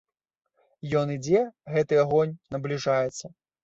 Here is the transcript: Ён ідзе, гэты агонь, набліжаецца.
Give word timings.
Ён 1.03 1.13
ідзе, 1.17 1.45
гэты 1.77 2.03
агонь, 2.09 2.37
набліжаецца. 2.57 3.37